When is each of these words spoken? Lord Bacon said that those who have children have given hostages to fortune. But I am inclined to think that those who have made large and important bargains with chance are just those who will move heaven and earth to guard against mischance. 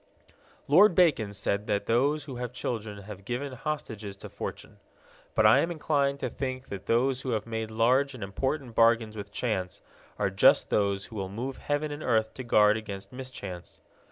Lord 0.67 0.95
Bacon 0.95 1.31
said 1.31 1.67
that 1.67 1.85
those 1.85 2.23
who 2.23 2.37
have 2.37 2.53
children 2.53 3.03
have 3.03 3.23
given 3.23 3.53
hostages 3.53 4.15
to 4.15 4.29
fortune. 4.29 4.79
But 5.35 5.45
I 5.45 5.59
am 5.59 5.69
inclined 5.69 6.19
to 6.21 6.29
think 6.31 6.69
that 6.69 6.87
those 6.87 7.21
who 7.21 7.29
have 7.33 7.45
made 7.45 7.69
large 7.69 8.15
and 8.15 8.23
important 8.23 8.73
bargains 8.73 9.15
with 9.15 9.31
chance 9.31 9.79
are 10.17 10.31
just 10.31 10.71
those 10.71 11.05
who 11.05 11.17
will 11.17 11.29
move 11.29 11.57
heaven 11.57 11.91
and 11.91 12.01
earth 12.01 12.33
to 12.33 12.43
guard 12.43 12.77
against 12.77 13.13
mischance. 13.13 13.79